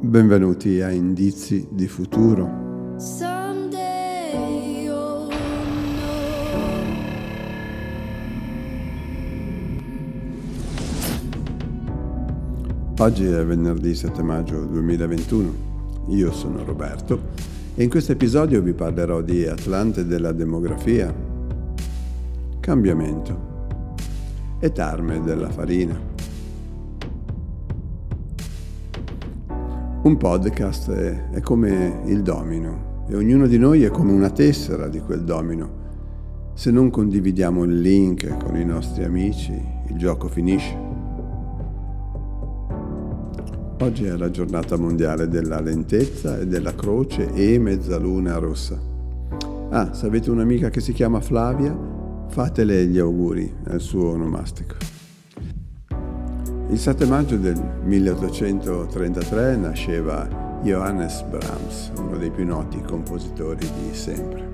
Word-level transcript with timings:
Benvenuti 0.00 0.82
a 0.82 0.90
Indizi 0.90 1.66
di 1.70 1.88
futuro. 1.88 2.96
Oggi 12.98 13.24
è 13.24 13.44
venerdì 13.46 13.94
7 13.94 14.22
maggio 14.22 14.64
2021. 14.66 15.54
Io 16.08 16.32
sono 16.32 16.62
Roberto 16.62 17.20
e 17.74 17.84
in 17.84 17.88
questo 17.88 18.12
episodio 18.12 18.60
vi 18.60 18.74
parlerò 18.74 19.22
di 19.22 19.46
Atlante 19.46 20.04
della 20.04 20.32
demografia, 20.32 21.14
cambiamento 22.60 23.47
e 24.60 24.72
tarme 24.72 25.22
della 25.22 25.50
farina. 25.50 25.98
Un 30.02 30.16
podcast 30.16 30.90
è, 30.90 31.30
è 31.30 31.40
come 31.40 32.02
il 32.06 32.22
domino 32.22 33.04
e 33.08 33.16
ognuno 33.16 33.46
di 33.46 33.58
noi 33.58 33.84
è 33.84 33.90
come 33.90 34.12
una 34.12 34.30
tessera 34.30 34.88
di 34.88 35.00
quel 35.00 35.24
domino. 35.24 35.86
Se 36.54 36.70
non 36.70 36.90
condividiamo 36.90 37.64
il 37.64 37.80
link 37.80 38.36
con 38.36 38.56
i 38.56 38.64
nostri 38.64 39.04
amici, 39.04 39.52
il 39.88 39.96
gioco 39.96 40.28
finisce. 40.28 40.76
Oggi 43.80 44.06
è 44.06 44.16
la 44.16 44.30
giornata 44.30 44.76
mondiale 44.76 45.28
della 45.28 45.60
lentezza 45.60 46.38
e 46.38 46.46
della 46.46 46.74
croce 46.74 47.32
e 47.32 47.58
mezzaluna 47.58 48.38
rossa. 48.38 48.78
Ah, 49.70 49.92
se 49.92 50.06
avete 50.06 50.30
un'amica 50.30 50.68
che 50.68 50.80
si 50.80 50.92
chiama 50.92 51.20
Flavia, 51.20 51.97
fatele 52.28 52.86
gli 52.86 52.98
auguri 52.98 53.52
al 53.68 53.80
suo 53.80 54.10
onomastico. 54.10 54.76
Il 56.70 56.78
7 56.78 57.06
maggio 57.06 57.36
del 57.36 57.58
1833 57.84 59.56
nasceva 59.56 60.28
Johannes 60.62 61.22
Brahms, 61.22 61.92
uno 61.96 62.16
dei 62.16 62.30
più 62.30 62.44
noti 62.44 62.80
compositori 62.82 63.66
di 63.66 63.94
sempre. 63.94 64.46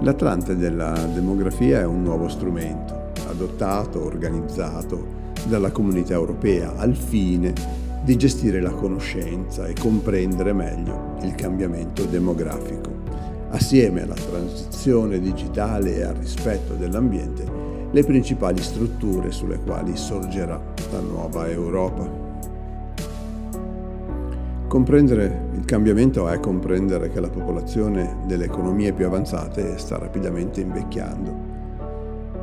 L'Atlante 0.00 0.56
della 0.56 0.92
demografia 1.14 1.80
è 1.80 1.84
un 1.84 2.02
nuovo 2.02 2.28
strumento, 2.28 3.12
adottato, 3.28 4.04
organizzato, 4.04 5.20
dalla 5.46 5.70
comunità 5.70 6.14
europea 6.14 6.76
al 6.76 6.96
fine 6.96 7.52
di 8.02 8.16
gestire 8.16 8.60
la 8.60 8.70
conoscenza 8.70 9.66
e 9.66 9.74
comprendere 9.78 10.52
meglio 10.52 11.16
il 11.22 11.34
cambiamento 11.36 12.04
demografico. 12.04 13.01
Assieme 13.52 14.02
alla 14.02 14.14
transizione 14.14 15.20
digitale 15.20 15.96
e 15.96 16.02
al 16.02 16.14
rispetto 16.14 16.72
dell'ambiente, 16.72 17.44
le 17.90 18.02
principali 18.02 18.62
strutture 18.62 19.30
sulle 19.30 19.58
quali 19.58 19.94
sorgerà 19.94 20.60
la 20.90 21.00
nuova 21.00 21.46
Europa. 21.48 22.08
Comprendere 24.66 25.50
il 25.54 25.66
cambiamento 25.66 26.28
è 26.28 26.40
comprendere 26.40 27.10
che 27.10 27.20
la 27.20 27.28
popolazione 27.28 28.16
delle 28.26 28.46
economie 28.46 28.94
più 28.94 29.04
avanzate 29.04 29.76
sta 29.76 29.98
rapidamente 29.98 30.62
invecchiando 30.62 31.50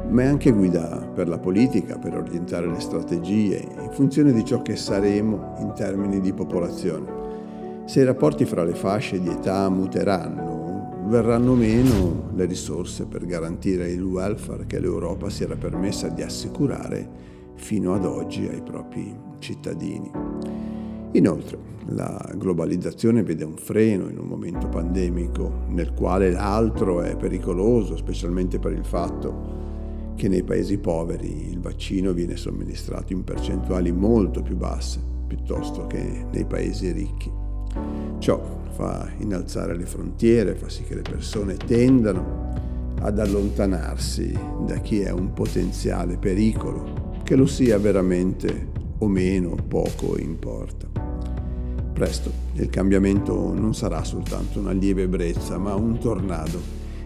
ma 0.10 0.24
è 0.24 0.26
anche 0.26 0.52
guida 0.52 1.08
per 1.14 1.28
la 1.28 1.38
politica, 1.38 1.98
per 2.00 2.16
orientare 2.16 2.68
le 2.68 2.80
strategie 2.80 3.58
in 3.58 3.92
funzione 3.92 4.32
di 4.32 4.44
ciò 4.44 4.62
che 4.62 4.76
saremo 4.76 5.56
in 5.60 5.74
termini 5.76 6.20
di 6.20 6.34
popolazione. 6.34 7.86
Se 7.86 8.02
i 8.02 8.06
rapporti 8.06 8.46
fra 8.46 8.64
le 8.64 8.74
fasce 8.74 9.20
di 9.20 9.30
età 9.30 9.70
muteranno, 9.70 10.49
verranno 11.10 11.56
meno 11.56 12.30
le 12.36 12.46
risorse 12.46 13.06
per 13.06 13.26
garantire 13.26 13.90
il 13.90 14.04
welfare 14.04 14.68
che 14.68 14.80
l'Europa 14.80 15.30
si 15.30 15.42
era 15.44 15.56
permessa 15.56 16.08
di 16.08 16.22
assicurare 16.22 17.28
fino 17.56 17.96
ad 17.96 18.06
oggi 18.06 18.48
ai 18.48 18.62
propri 18.62 19.14
cittadini. 19.40 20.12
Inoltre, 21.14 21.58
la 21.88 22.32
globalizzazione 22.36 23.24
vede 23.24 23.44
un 23.44 23.58
freno 23.58 24.08
in 24.08 24.20
un 24.20 24.28
momento 24.28 24.70
pandemico 24.70 25.64
nel 25.70 25.94
quale 25.96 26.30
l'altro 26.32 27.02
è 27.02 27.18
pericoloso, 27.18 27.98
specialmente 27.98 28.60
per 28.60 28.74
il 28.74 28.86
fatto 28.86 29.58
che 30.16 30.28
nei 30.28 30.44
paesi 30.44 30.78
poveri 30.78 31.50
il 31.50 31.60
vaccino 31.60 32.14
viene 32.14 32.36
somministrato 32.36 33.14
in 33.14 33.24
percentuali 33.24 33.92
molto 33.92 34.44
più 34.44 34.56
basse 34.56 35.00
piuttosto 35.26 35.88
che 35.88 36.26
nei 36.32 36.46
paesi 36.46 36.92
ricchi. 36.92 37.49
Ciò 38.20 38.42
fa 38.72 39.10
innalzare 39.18 39.76
le 39.76 39.86
frontiere, 39.86 40.56
fa 40.56 40.70
sì 40.70 40.84
che 40.84 40.96
le 40.96 41.02
persone 41.02 41.58
tendano 41.58 42.48
ad 43.02 43.20
allontanarsi 43.20 44.38
da 44.66 44.76
chi 44.78 45.02
è 45.02 45.12
un 45.12 45.34
potenziale 45.34 46.18
pericolo, 46.18 47.22
che 47.24 47.36
lo 47.36 47.46
sia 47.46 47.78
veramente 47.78 48.72
o 49.00 49.08
meno, 49.08 49.56
poco 49.68 50.18
importa. 50.18 50.88
Presto 51.94 52.32
il 52.54 52.70
cambiamento 52.70 53.54
non 53.54 53.74
sarà 53.74 54.04
soltanto 54.04 54.60
una 54.60 54.72
lieve 54.72 55.08
brezza, 55.08 55.58
ma 55.58 55.76
un 55.76 55.98
tornado, 56.00 56.60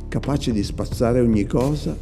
capace 0.08 0.52
di 0.52 0.64
spazzare 0.64 1.20
ogni 1.20 1.46
cosa 1.46 1.96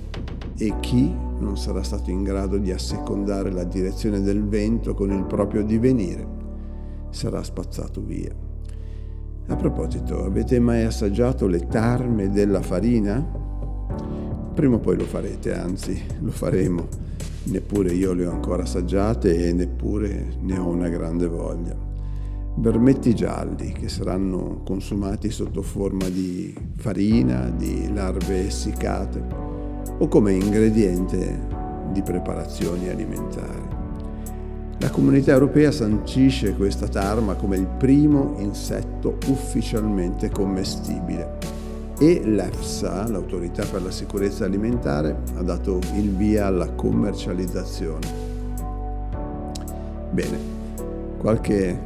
e 0.57 0.73
chi 0.79 1.09
non 1.39 1.57
sarà 1.57 1.81
stato 1.81 2.11
in 2.11 2.23
grado 2.23 2.57
di 2.57 2.71
assecondare 2.71 3.51
la 3.51 3.63
direzione 3.63 4.21
del 4.21 4.43
vento 4.43 4.93
con 4.93 5.11
il 5.11 5.23
proprio 5.23 5.63
divenire 5.63 6.27
sarà 7.09 7.43
spazzato 7.43 8.01
via. 8.01 8.50
A 9.51 9.55
proposito, 9.57 10.23
avete 10.23 10.59
mai 10.61 10.85
assaggiato 10.85 11.45
le 11.45 11.67
tarme 11.67 12.29
della 12.29 12.61
farina? 12.61 13.21
Prima 14.55 14.75
o 14.77 14.79
poi 14.79 14.95
lo 14.95 15.03
farete, 15.03 15.53
anzi 15.53 16.01
lo 16.21 16.31
faremo. 16.31 16.87
Neppure 17.43 17.91
io 17.91 18.13
le 18.13 18.25
ho 18.25 18.31
ancora 18.31 18.63
assaggiate 18.63 19.49
e 19.49 19.51
neppure 19.51 20.35
ne 20.39 20.57
ho 20.57 20.67
una 20.69 20.87
grande 20.87 21.27
voglia. 21.27 21.75
Vermetti 22.55 23.13
gialli 23.13 23.73
che 23.73 23.89
saranno 23.89 24.61
consumati 24.63 25.29
sotto 25.29 25.61
forma 25.61 26.07
di 26.07 26.55
farina, 26.77 27.49
di 27.49 27.91
larve 27.93 28.45
essiccate 28.45 29.21
o 29.97 30.07
come 30.07 30.31
ingrediente 30.31 31.39
di 31.91 32.01
preparazioni 32.01 32.87
alimentari. 32.87 33.70
La 34.81 34.89
comunità 34.89 35.31
europea 35.31 35.71
sancisce 35.71 36.55
questa 36.55 36.87
tarma 36.87 37.35
come 37.35 37.55
il 37.55 37.67
primo 37.67 38.35
insetto 38.39 39.17
ufficialmente 39.27 40.29
commestibile 40.29 41.37
e 41.97 42.21
l'EFSA, 42.25 43.07
l'autorità 43.07 43.63
per 43.63 43.83
la 43.83 43.91
sicurezza 43.91 44.43
alimentare, 44.43 45.15
ha 45.37 45.43
dato 45.43 45.79
il 45.95 46.09
via 46.09 46.47
alla 46.47 46.71
commercializzazione. 46.71 48.07
Bene, 50.09 50.37
qualche 51.17 51.79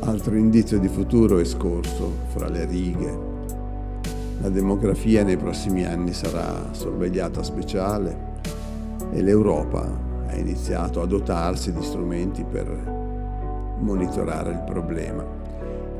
altro 0.00 0.34
indizio 0.34 0.78
di 0.78 0.88
futuro 0.88 1.38
è 1.38 1.44
scorso 1.44 2.10
fra 2.34 2.48
le 2.48 2.64
righe 2.66 3.30
la 4.42 4.48
demografia 4.48 5.22
nei 5.22 5.36
prossimi 5.36 5.84
anni 5.84 6.12
sarà 6.12 6.72
sorvegliata 6.72 7.44
speciale 7.44 8.40
e 9.12 9.22
l'Europa 9.22 10.11
ha 10.32 10.36
iniziato 10.36 11.02
a 11.02 11.06
dotarsi 11.06 11.72
di 11.72 11.82
strumenti 11.82 12.42
per 12.44 12.66
monitorare 13.78 14.52
il 14.52 14.62
problema. 14.64 15.24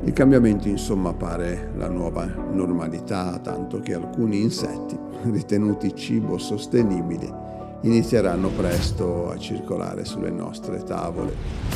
Il 0.03 0.11
cambiamento 0.11 0.67
insomma 0.67 1.13
pare 1.13 1.71
la 1.77 1.87
nuova 1.87 2.25
normalità, 2.25 3.39
tanto 3.41 3.79
che 3.79 3.93
alcuni 3.93 4.41
insetti, 4.41 4.97
ritenuti 5.31 5.95
cibo 5.95 6.37
sostenibile, 6.37 7.41
inizieranno 7.81 8.49
presto 8.49 9.29
a 9.29 9.37
circolare 9.37 10.03
sulle 10.03 10.31
nostre 10.31 10.83
tavole. 10.83 11.71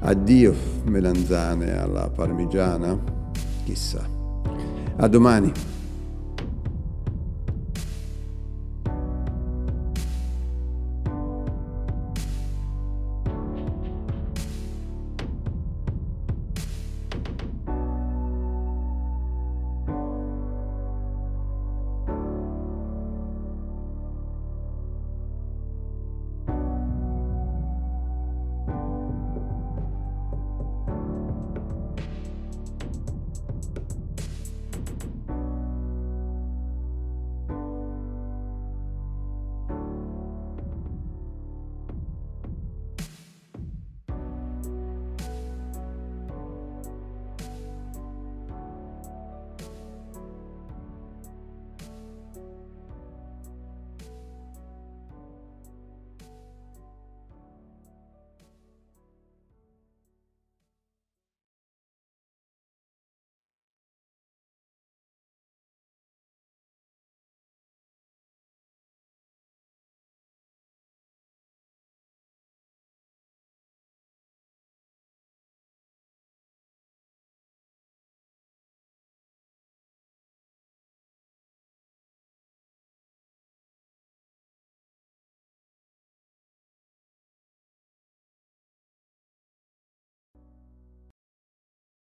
Addio 0.00 0.54
melanzane 0.84 1.76
alla 1.76 2.08
parmigiana? 2.08 2.96
Chissà. 3.64 4.04
A 4.96 5.08
domani. 5.08 5.75